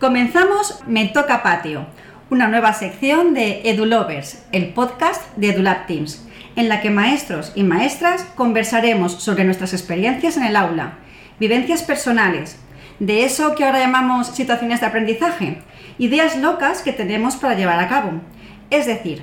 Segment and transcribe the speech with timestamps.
[0.00, 1.86] Comenzamos Me Toca Patio,
[2.28, 6.22] una nueva sección de EduLovers, el podcast de EduLab Teams,
[6.54, 10.98] en la que maestros y maestras conversaremos sobre nuestras experiencias en el aula,
[11.40, 12.58] vivencias personales,
[12.98, 15.62] de eso que ahora llamamos situaciones de aprendizaje,
[15.96, 18.20] ideas locas que tenemos para llevar a cabo.
[18.68, 19.22] Es decir,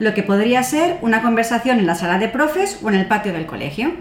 [0.00, 3.32] lo que podría ser una conversación en la sala de profes o en el patio
[3.32, 3.94] del colegio.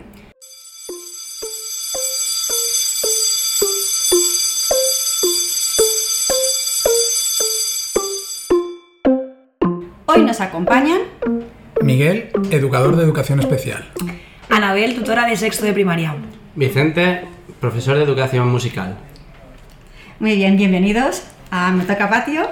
[10.39, 11.01] Nos acompañan
[11.81, 13.89] Miguel, educador de educación especial.
[14.49, 16.15] Anabel, tutora de sexto de primaria.
[16.55, 17.25] Vicente,
[17.59, 18.97] profesor de educación musical.
[20.19, 22.49] Muy bien, bienvenidos a Me Toca Patio.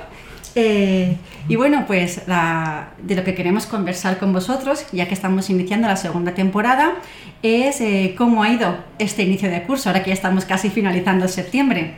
[0.55, 5.87] Eh, y bueno, pues de lo que queremos conversar con vosotros, ya que estamos iniciando
[5.87, 6.95] la segunda temporada,
[7.41, 11.27] es eh, cómo ha ido este inicio de curso, ahora que ya estamos casi finalizando
[11.27, 11.95] septiembre.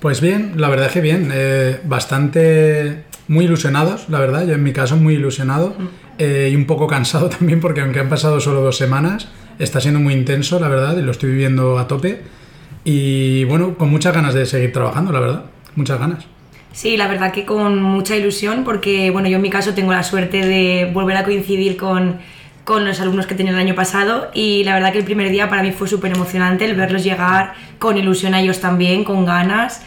[0.00, 4.62] Pues bien, la verdad es que bien, eh, bastante muy ilusionados, la verdad, yo en
[4.62, 6.22] mi caso muy ilusionado mm.
[6.22, 10.14] y un poco cansado también porque aunque han pasado solo dos semanas, está siendo muy
[10.14, 12.22] intenso, la verdad, y lo estoy viviendo a tope.
[12.84, 16.26] Y bueno, con muchas ganas de seguir trabajando, la verdad, muchas ganas.
[16.72, 20.02] Sí, la verdad que con mucha ilusión porque, bueno, yo en mi caso tengo la
[20.02, 22.18] suerte de volver a coincidir con,
[22.64, 25.48] con los alumnos que tenía el año pasado y la verdad que el primer día
[25.48, 29.82] para mí fue súper emocionante el verlos llegar con ilusión a ellos también, con ganas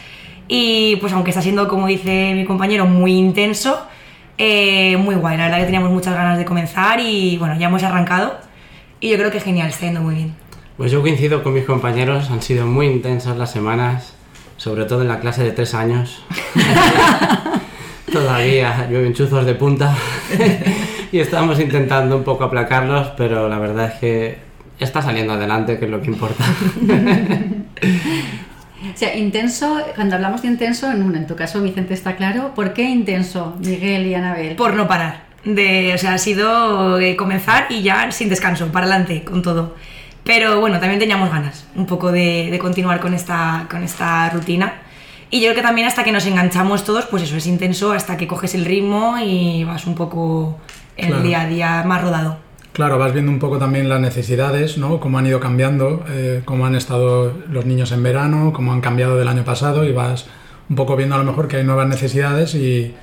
[0.53, 3.87] y pues aunque está siendo, como dice mi compañero, muy intenso,
[4.37, 7.81] eh, muy guay, la verdad que teníamos muchas ganas de comenzar y bueno, ya hemos
[7.83, 8.37] arrancado
[8.99, 10.35] y yo creo que genial, está yendo muy bien.
[10.75, 14.13] Pues yo coincido con mis compañeros, han sido muy intensas las semanas
[14.57, 16.21] sobre todo en la clase de tres años.
[18.11, 19.95] Todavía llueven chuzos de punta
[21.13, 24.37] y estamos intentando un poco aplacarlos, pero la verdad es que
[24.79, 26.43] está saliendo adelante, que es lo que importa.
[28.81, 32.73] O sea, intenso, cuando hablamos de intenso, en, en tu caso Vicente está claro, ¿por
[32.73, 34.55] qué intenso, Miguel y Anabel?
[34.55, 35.25] Por no parar.
[35.43, 39.75] De, o sea, ha sido eh, comenzar y ya sin descanso, para adelante con todo.
[40.23, 44.81] Pero bueno, también teníamos ganas un poco de, continuar con esta, con esta rutina.
[45.29, 48.17] Y yo creo que también hasta que nos enganchamos todos, pues eso es intenso, hasta
[48.17, 50.59] que coges el ritmo y vas un poco
[50.97, 52.37] el día a día más rodado.
[52.81, 54.99] Claro, vas viendo un poco también las necesidades, ¿no?
[54.99, 59.17] Cómo han ido cambiando, eh, cómo han estado los niños en verano, cómo han cambiado
[59.17, 60.25] del año pasado y vas
[60.67, 62.95] un poco viendo a lo mejor que hay nuevas necesidades y,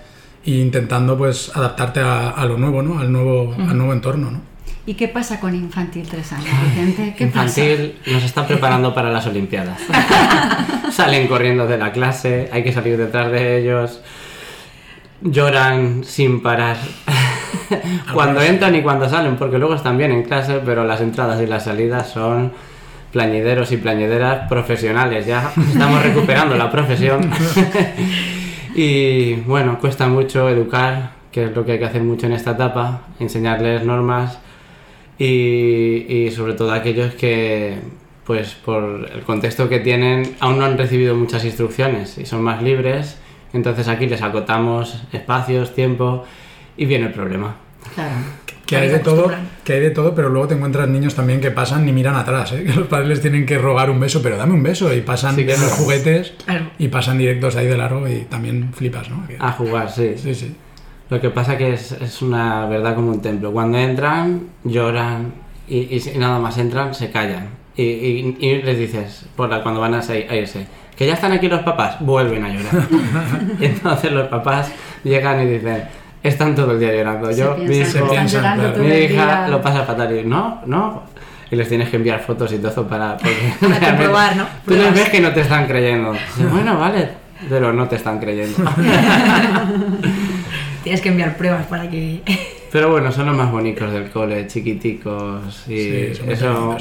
[0.45, 2.99] intentando pues adaptarte a, lo nuevo, ¿no?
[2.99, 4.41] Al nuevo, al nuevo entorno, ¿no?
[4.85, 7.15] ¿Y qué pasa con Infantil 3 años, Vicente?
[7.17, 9.81] ¿Qué Infantil nos está preparando para las Olimpiadas.
[10.91, 14.01] Salen corriendo de la clase, hay que salir detrás de ellos,
[15.21, 16.79] lloran sin parar.
[18.13, 21.47] Cuando entran y cuando salen, porque luego están bien en clase, pero las entradas y
[21.47, 22.53] las salidas son
[23.13, 25.27] plañideros y plañideras profesionales.
[25.27, 27.31] Ya estamos recuperando la profesión.
[28.75, 32.53] y bueno, cuesta mucho educar, que es lo que hay que hacer mucho en esta
[32.53, 34.39] etapa, enseñarles normas
[35.19, 37.79] y, sobre todo aquellos que,
[38.25, 42.63] pues por el contexto que tienen, aún no han recibido muchas instrucciones y son más
[42.63, 43.19] libres,
[43.53, 46.25] entonces aquí les acotamos espacios, tiempo
[46.79, 47.57] y viene el problema.
[47.95, 48.15] Claro.
[48.65, 49.31] Que hay, de todo,
[49.65, 52.53] que hay de todo, pero luego te encuentras niños también que pasan ni miran atrás,
[52.53, 52.65] ¿eh?
[52.67, 55.37] que los padres les tienen que rogar un beso, pero dame un beso, y pasan
[55.37, 56.35] los juguetes
[56.79, 59.27] y pasan directos ahí de largo y también flipas, ¿no?
[59.39, 60.15] A jugar, sí.
[60.17, 60.55] Sí, sí.
[61.09, 63.53] Lo que pasa que es, es una verdad como un templo.
[63.53, 65.33] Cuando entran, lloran
[65.67, 67.49] y, y, nada más entran, se callan.
[67.75, 70.03] Y, y, les dices, por la, cuando van a,
[70.37, 72.87] irse, que ya están aquí los papás, vuelven a llorar.
[73.61, 74.71] y entonces los papás
[75.05, 75.85] llegan y dicen,
[76.23, 77.31] están todo el día llorando.
[77.31, 81.03] Yo, mi, mi hija lo pasa fatal y no, no.
[81.51, 83.17] Y les tienes que enviar fotos y todo eso para,
[83.61, 84.47] para comprobar, ¿no?
[84.67, 86.15] Tú les ves que no te están creyendo.
[86.51, 87.09] bueno, vale,
[87.49, 88.57] pero no te están creyendo.
[90.83, 92.23] Tienes que enviar pruebas para que...
[92.71, 96.77] Pero bueno, son los más bonitos del cole, chiquiticos y eso...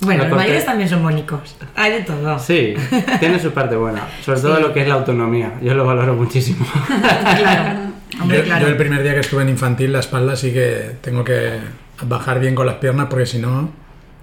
[0.00, 1.56] Bueno, los mayores también son bonitos.
[1.74, 2.38] Hay de todo.
[2.38, 2.74] Sí,
[3.18, 4.06] tiene su parte buena.
[4.24, 5.54] Sobre todo lo que es la autonomía.
[5.62, 6.64] Yo lo valoro muchísimo.
[7.38, 7.80] claro.
[8.26, 11.58] yo, el primer día que estuve en infantil, la espalda sí que tengo que
[12.02, 13.70] bajar bien con las piernas porque si no,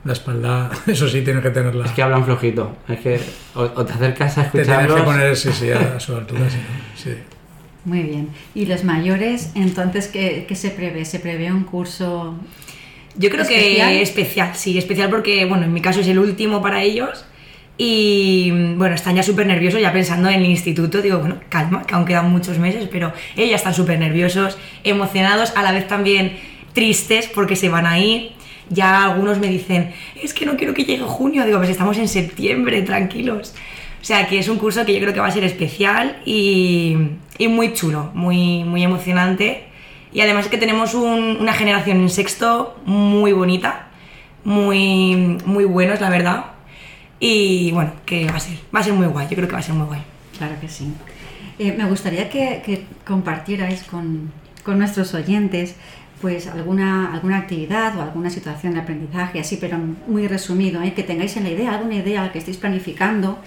[0.06, 1.86] la espalda, eso sí, tienes que tenerla.
[1.86, 2.78] Es que hablan flojito.
[2.88, 3.20] Es que
[3.56, 4.78] o, te acercas a escucharlos...
[4.78, 6.58] Te tienes que poner, sí, sí, a su altura, sí.
[6.96, 7.16] sí.
[7.86, 8.30] Muy bien.
[8.56, 11.06] ¿Y los mayores, entonces, qué, se prevé?
[11.06, 12.36] ¿Se prevé un curso
[13.18, 16.84] yo creo que especial, sí, especial porque, bueno, en mi caso es el último para
[16.84, 17.26] ellos
[17.78, 21.94] y, bueno, están ya súper nerviosos, ya pensando en el instituto, digo, bueno, calma, que
[21.94, 26.38] aún quedan muchos meses, pero ellos ya están súper nerviosos, emocionados, a la vez también
[26.74, 28.32] tristes porque se van a ir.
[28.70, 32.08] Ya algunos me dicen, es que no quiero que llegue junio, digo, pues estamos en
[32.08, 33.54] septiembre, tranquilos.
[34.02, 36.96] O sea que es un curso que yo creo que va a ser especial y,
[37.38, 39.65] y muy chulo, muy, muy emocionante.
[40.16, 43.88] Y además que tenemos un- una generación en sexto muy bonita,
[44.46, 46.46] muy, muy buenos, la verdad.
[47.20, 49.60] Y bueno, que va a ser, va a ser muy guay, yo creo que va
[49.60, 50.02] a ser muy guay.
[50.38, 50.94] Claro que sí.
[51.60, 54.32] Eh, me gustaría que, compartierais con,
[54.64, 55.76] con nuestros oyentes
[56.22, 59.78] pues alguna, alguna actividad o alguna situación de aprendizaje, así, pero
[60.08, 60.94] muy resumido, ¿eh?
[60.94, 63.38] que tengáis en la idea, alguna idea que estéis planificando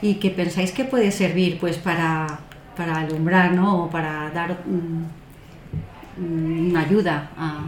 [0.00, 2.40] y que pensáis que puede servir pues para,
[2.78, 3.84] para alumbrar ¿no?
[3.84, 5.21] o para dar mm,
[6.16, 7.60] una ayuda a,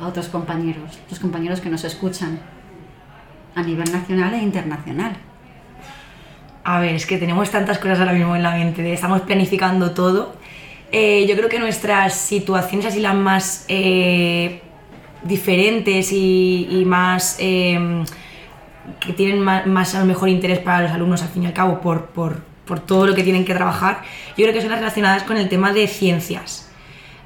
[0.00, 2.40] a otros compañeros, los compañeros que nos escuchan
[3.54, 5.16] a nivel nacional e internacional.
[6.64, 10.36] A ver, es que tenemos tantas cosas ahora mismo en la mente, estamos planificando todo.
[10.92, 14.60] Eh, yo creo que nuestras situaciones así las más eh,
[15.24, 18.04] diferentes y, y más eh,
[19.00, 21.52] que tienen más, más a lo mejor interés para los alumnos al fin y al
[21.52, 24.02] cabo por, por, por todo lo que tienen que trabajar,
[24.36, 26.70] yo creo que son las relacionadas con el tema de ciencias.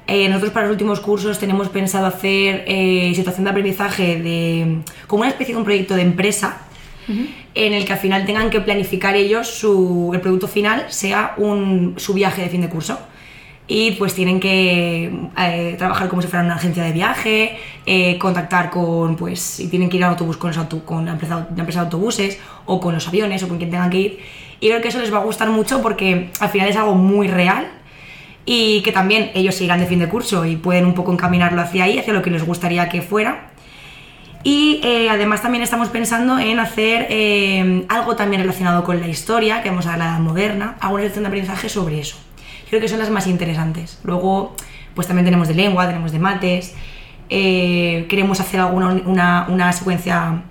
[0.07, 5.21] Eh, nosotros para los últimos cursos tenemos pensado hacer eh, situación de aprendizaje de como
[5.21, 6.59] una especie de un proyecto de empresa
[7.55, 11.93] en el que al final tengan que planificar ellos su, el producto final sea un,
[11.97, 12.97] su viaje de fin de curso.
[13.69, 18.69] Y pues tienen que eh, trabajar como si fueran una agencia de viaje, eh, contactar
[18.69, 21.81] con, pues, si tienen que ir a autobús con, auto- con la, empresa, la empresa
[21.81, 24.19] de autobuses o con los aviones o con quien tengan que ir.
[24.61, 27.27] Y creo que eso les va a gustar mucho porque al final es algo muy
[27.27, 27.67] real
[28.49, 31.61] y que también ellos se irán de fin de curso y pueden un poco encaminarlo
[31.61, 33.49] hacia ahí, hacia lo que les gustaría que fuera.
[34.41, 39.61] Y eh, además también estamos pensando en hacer eh, algo también relacionado con la historia,
[39.61, 42.17] que vamos a la edad moderna, alguna sección de aprendizaje sobre eso.
[42.69, 43.99] Creo que son las más interesantes.
[44.05, 44.55] Luego,
[44.95, 46.73] pues también tenemos de lengua, tenemos de mates,
[47.29, 50.43] eh, queremos hacer alguna una, una secuencia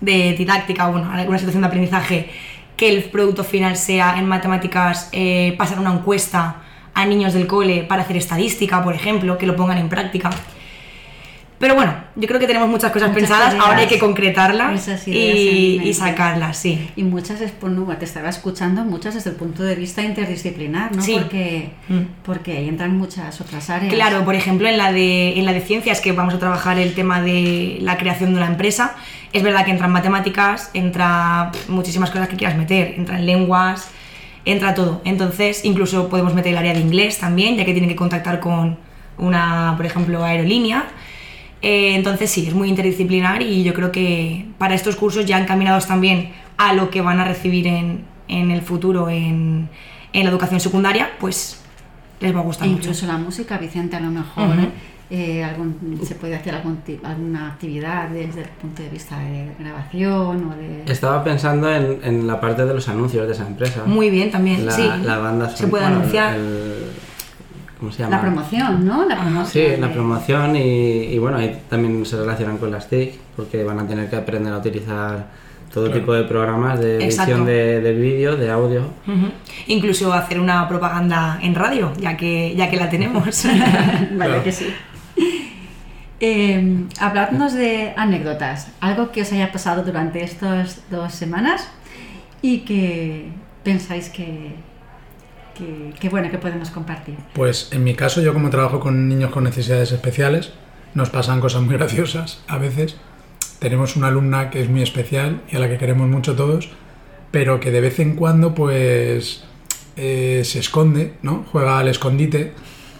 [0.00, 2.30] de didáctica, bueno, alguna situación de aprendizaje
[2.76, 5.10] que el producto final sea en matemáticas
[5.56, 6.62] pasar una encuesta
[7.00, 10.30] a niños del cole para hacer estadística, por ejemplo, que lo pongan en práctica.
[11.60, 13.66] Pero bueno, yo creo que tenemos muchas cosas Muchas pensadas, ideas.
[13.66, 16.88] ahora hay que concretarlas y, y sacarlas, sí.
[16.94, 20.94] Y muchas, es, por- no, te estaba escuchando, muchas desde el punto de vista interdisciplinar,
[20.94, 21.02] ¿no?
[21.02, 21.14] Sí.
[21.18, 21.98] Porque, Mm.
[22.24, 23.92] porque ahí entran muchas otras áreas.
[23.92, 26.94] Claro, por ejemplo, en la, de, en la de ciencias, que vamos a trabajar el
[26.94, 28.94] tema de la creación de una empresa,
[29.32, 33.90] es verdad que entran matemáticas, entra muchísimas cosas que quieras meter, entran lenguas,
[34.44, 35.00] entra todo.
[35.04, 38.78] Entonces, incluso podemos meter el área de inglés también, ya que tienen que contactar con
[39.18, 40.86] una, por ejemplo, aerolínea.
[41.60, 45.86] Eh, entonces, sí, es muy interdisciplinar y yo creo que para estos cursos ya encaminados
[45.86, 49.68] también a lo que van a recibir en, en el futuro en,
[50.12, 51.60] en la educación secundaria, pues
[52.20, 52.80] les va a E gustar mucho.
[52.82, 54.48] incluso la música, Vicente, a lo mejor.
[55.10, 60.50] Eh, algún- se puede hacer algún alguna actividad desde el punto de vista de grabación
[60.52, 60.92] o de...
[60.92, 63.82] Estaba pensando en, en la parte de los anuncios de esa empresa.
[63.86, 64.88] Muy bien también, la, sí.
[65.04, 66.34] la banda Se puede bueno, anunciar.
[66.36, 66.90] el-
[67.78, 68.16] ¿Cómo se llama?
[68.16, 69.08] La promoción, ¿no?
[69.08, 70.60] La promoción Sí, la promoción y,
[71.04, 74.52] y bueno, ahí también se relacionan con las TIC porque van a tener que aprender
[74.52, 75.26] a utilizar
[75.72, 77.30] todo tipo de programas de Exacto.
[77.32, 78.82] edición de, de vídeo, de audio.
[79.68, 83.44] Incluso hacer una propaganda en radio, ya que, ya que la tenemos.
[83.46, 84.42] vale, Claro.
[84.42, 84.66] que sí.
[86.20, 91.68] Eh, habladnos de anécdotas, algo que os haya pasado durante estas dos semanas
[92.42, 93.28] y que
[93.62, 94.54] pensáis que,
[95.54, 97.16] que, que bueno, que podemos compartir.
[97.34, 100.52] Pues en mi caso, yo como trabajo con niños con necesidades especiales,
[100.94, 102.96] nos pasan cosas muy graciosas a veces.
[103.60, 106.70] Tenemos una alumna que es muy especial y a la que queremos mucho todos,
[107.30, 109.44] pero que de vez en cuando pues
[109.96, 111.44] eh, se esconde, ¿no?
[111.52, 112.54] Juega al escondite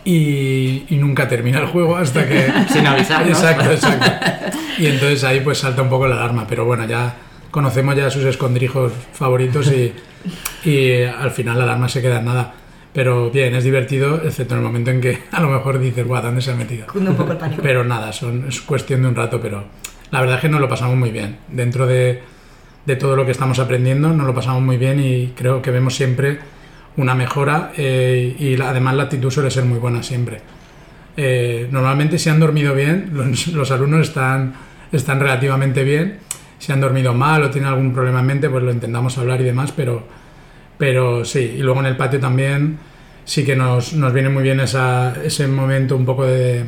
[0.05, 2.51] y, y nunca termina el juego hasta que...
[2.73, 3.39] Sin avisarnos.
[3.39, 4.59] Exacto, exacto.
[4.79, 7.17] Y entonces ahí pues salta un poco la alarma, pero bueno, ya
[7.51, 9.93] conocemos ya sus escondrijos favoritos y,
[10.65, 12.55] y al final la alarma se queda en nada.
[12.93, 16.23] Pero bien, es divertido, excepto en el momento en que a lo mejor dices, guau,
[16.23, 16.87] ¿dónde se ha metido?
[16.95, 17.63] Un poco el pánico.
[17.63, 19.65] Pero nada, son, es cuestión de un rato, pero
[20.11, 21.39] la verdad es que nos lo pasamos muy bien.
[21.49, 22.23] Dentro de,
[22.87, 25.95] de todo lo que estamos aprendiendo, nos lo pasamos muy bien y creo que vemos
[25.95, 26.39] siempre
[26.99, 30.41] una mejora eh, y la- además la actitud suele ser muy buena siempre.
[31.17, 33.11] Eh, normalmente si han dormido bien,
[33.53, 34.55] los, alumnos están,
[34.93, 36.19] están relativamente bien.
[36.59, 39.45] Si han dormido mal o tienen algún problema en mente, pues lo intentamos hablar y
[39.45, 40.07] demás, pero,
[40.77, 41.55] pero sí.
[41.57, 42.79] Y luego en el patio también
[43.25, 46.65] sí que nos, nos viene muy bien esa, ese momento un poco de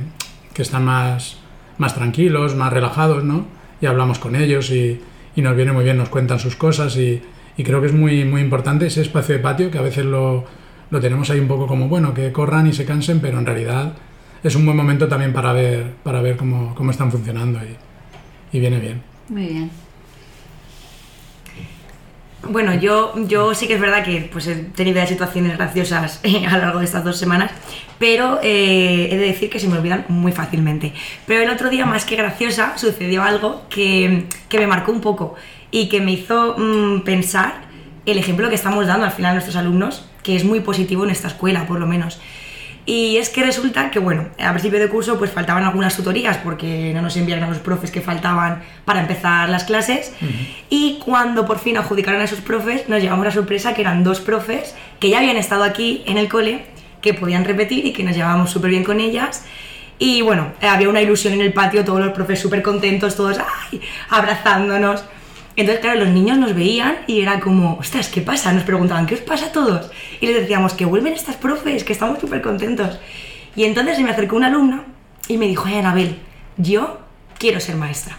[0.54, 1.38] que están más,
[1.78, 3.46] más tranquilos, más relajados, ¿no?
[3.80, 5.00] Y hablamos con ellos y,
[5.34, 7.20] y nos viene muy bien, nos cuentan sus cosas y,
[7.56, 10.44] y creo que es muy, muy importante ese espacio de patio que a veces lo,
[10.90, 13.94] lo tenemos ahí un poco como, bueno, que corran y se cansen, pero en realidad
[14.42, 18.60] es un buen momento también para ver, para ver cómo, cómo están funcionando y, y
[18.60, 19.02] viene bien.
[19.28, 19.70] Muy bien.
[22.48, 26.58] Bueno, yo, yo sí que es verdad que pues, he tenido situaciones graciosas a lo
[26.58, 27.50] largo de estas dos semanas,
[27.98, 30.92] pero eh, he de decir que se me olvidan muy fácilmente.
[31.26, 35.34] Pero el otro día, más que graciosa, sucedió algo que, que me marcó un poco
[35.70, 37.62] y que me hizo mm, pensar
[38.06, 41.10] el ejemplo que estamos dando al final a nuestros alumnos, que es muy positivo en
[41.10, 42.20] esta escuela, por lo menos.
[42.86, 46.92] Y es que resulta que, bueno, a principio de curso pues faltaban algunas tutorías porque
[46.94, 50.12] no nos enviaron a los profes que faltaban para empezar las clases.
[50.70, 54.20] Y cuando por fin adjudicaron a esos profes, nos llevamos la sorpresa que eran dos
[54.20, 56.64] profes que ya habían estado aquí en el cole,
[57.00, 59.44] que podían repetir y que nos llevábamos súper bien con ellas.
[59.98, 63.80] Y bueno, había una ilusión en el patio, todos los profes súper contentos, todos ¡ay!
[64.08, 65.04] abrazándonos.
[65.60, 68.50] Entonces, claro, los niños nos veían y era como, ostras, ¿qué pasa?
[68.50, 69.90] Nos preguntaban, ¿qué os pasa a todos?
[70.18, 72.98] Y les decíamos, que vuelven estas profes, que estamos súper contentos.
[73.54, 74.84] Y entonces se me acercó una alumna
[75.28, 76.16] y me dijo, ay, Anabel,
[76.56, 77.00] yo
[77.36, 78.16] quiero ser maestra.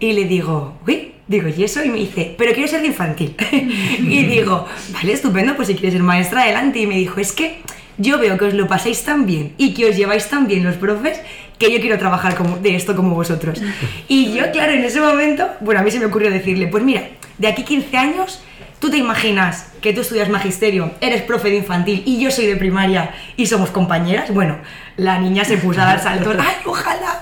[0.00, 1.84] Y le digo, uy, digo, ¿y eso?
[1.84, 3.36] Y me dice, pero quiero ser de infantil.
[3.52, 6.78] y digo, vale, estupendo, pues si quieres ser maestra, adelante.
[6.78, 7.60] Y me dijo, es que
[7.98, 10.76] yo veo que os lo pasáis tan bien y que os lleváis tan bien los
[10.76, 11.20] profes
[11.62, 13.62] que yo quiero trabajar como, de esto como vosotros.
[14.08, 17.02] Y yo, claro, en ese momento, bueno, a mí se me ocurrió decirle, pues mira,
[17.38, 18.42] de aquí 15 años,
[18.80, 22.56] tú te imaginas que tú estudias magisterio, eres profe de infantil y yo soy de
[22.56, 24.34] primaria y somos compañeras.
[24.34, 24.56] Bueno,
[24.96, 27.20] la niña se puso a dar saltos, ¡ay, ojalá!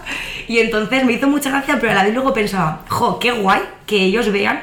[0.48, 3.60] Y entonces me hizo mucha gracia, pero a la vez luego pensaba, jo, qué guay
[3.86, 4.60] que ellos vean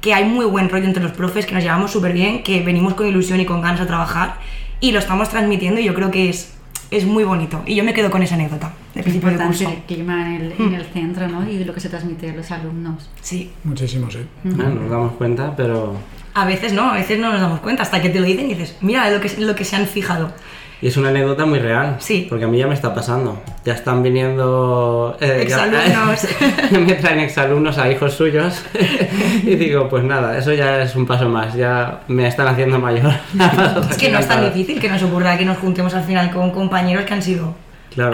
[0.00, 2.94] que hay muy buen rollo entre los profes, que nos llevamos súper bien, que venimos
[2.94, 4.36] con ilusión y con ganas a trabajar
[4.80, 6.57] y lo estamos transmitiendo y yo creo que es
[6.90, 7.62] es muy bonito.
[7.66, 9.68] Y yo me quedo con esa anécdota de principio de curso.
[9.68, 11.48] el clima en el, en el, centro, ¿no?
[11.48, 13.08] Y lo que se transmite a los alumnos.
[13.20, 13.50] Sí.
[13.64, 14.20] Muchísimo, sí.
[14.44, 15.96] No nos damos cuenta, pero...
[16.34, 18.54] A veces no, a veces no nos damos cuenta, hasta que te lo dicen y
[18.54, 20.32] dices, mira lo que, lo que se han fijado.
[20.80, 21.96] Y es una anécdota muy real.
[21.98, 22.26] Sí.
[22.28, 23.42] Porque a mí ya me está pasando.
[23.64, 25.16] Ya están viniendo.
[25.20, 26.28] Eh, exalumnos.
[26.70, 28.62] Ya, me traen exalumnos a hijos suyos.
[29.42, 31.54] y digo, pues nada, eso ya es un paso más.
[31.54, 33.12] Ya me están haciendo mayor.
[33.90, 36.52] es que no es tan difícil que nos ocurra que nos juntemos al final con
[36.52, 37.54] compañeros que han sido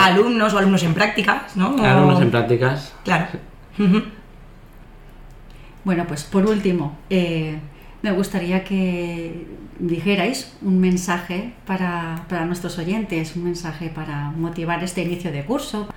[0.00, 1.76] alumnos o alumnos en prácticas, ¿no?
[1.84, 2.94] Alumnos en prácticas.
[3.04, 3.26] Claro.
[5.84, 7.58] Bueno, pues por último, eh,
[8.04, 9.46] me gustaría que
[9.78, 15.88] dijerais un mensaje para, para, nuestros oyentes, un mensaje para motivar este inicio de curso.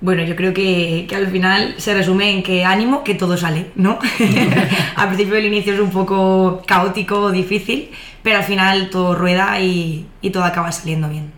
[0.00, 3.66] Bueno, yo creo que, que al final se resume en que ánimo, que todo sale,
[3.76, 4.00] ¿no?
[4.96, 7.92] al principio el inicio es un poco caótico, difícil,
[8.24, 11.30] pero al final todo rueda y, y todo acaba saliendo bien.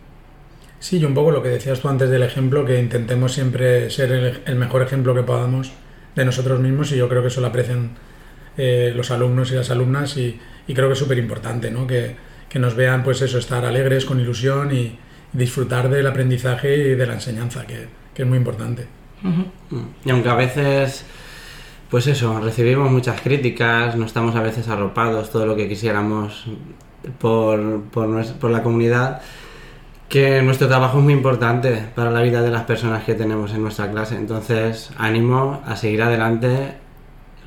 [0.80, 4.10] Sí, y un poco lo que decías tú antes del ejemplo, que intentemos siempre ser
[4.10, 5.70] el, el mejor ejemplo que podamos
[6.14, 7.90] de nosotros mismos y yo creo que eso lo aprecian
[8.56, 11.86] eh, los alumnos y las alumnas y, creo que es súper importante ¿no?
[11.86, 12.16] que,
[12.56, 14.98] nos vean pues eso, estar alegres, con ilusión y,
[15.32, 18.86] disfrutar del aprendizaje y de la enseñanza, que, es muy importante.
[20.04, 21.04] Y aunque a veces,
[21.90, 26.46] pues eso, recibimos muchas críticas, no estamos a veces arropados, todo lo que quisiéramos
[27.18, 29.20] por, por, por la comunidad,
[30.08, 33.62] que nuestro trabajo es muy importante para la vida de las personas que tenemos en
[33.62, 34.16] nuestra clase.
[34.16, 36.85] Entonces, ánimo a seguir adelante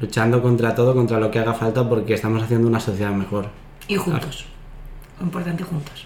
[0.02, 3.50] luchando contra todo, contra lo que haga falta, porque estamos haciendo una sociedad mejor.
[3.88, 4.46] Y juntos.
[5.20, 6.06] Lo importante juntos.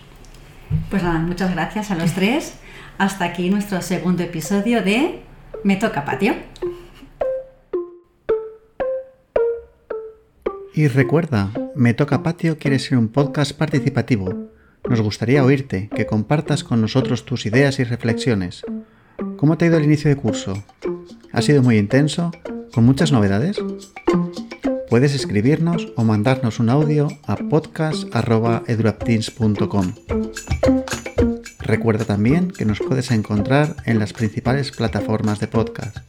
[0.89, 2.55] Pues nada, muchas gracias a los tres.
[2.97, 5.21] Hasta aquí nuestro segundo episodio de
[5.63, 6.35] Me toca patio.
[10.73, 14.49] Y recuerda, Me toca patio quiere ser un podcast participativo.
[14.89, 18.63] Nos gustaría oírte, que compartas con nosotros tus ideas y reflexiones.
[19.37, 20.63] ¿Cómo te ha ido el inicio de curso?
[21.31, 22.31] ¿Ha sido muy intenso?
[22.73, 23.57] ¿Con muchas novedades?
[24.89, 29.93] Puedes escribirnos o mandarnos un audio a podcast.edurapteens.com.
[31.59, 35.99] Recuerda también que nos puedes encontrar en las principales plataformas de podcast: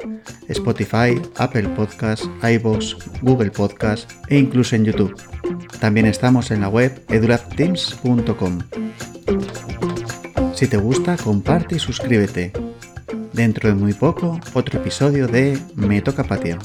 [0.48, 5.14] Spotify, Apple Podcasts, iVoox, Google Podcasts e incluso en YouTube.
[5.80, 8.60] También estamos en la web edurapteams.com.
[10.54, 12.63] Si te gusta, comparte y suscríbete.
[13.34, 16.56] Dentro de muy poco, otro episodio de Me Toca Patio.